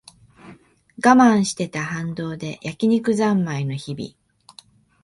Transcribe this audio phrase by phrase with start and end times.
[0.97, 4.15] 我慢してた反動で焼き肉ざんまいの日々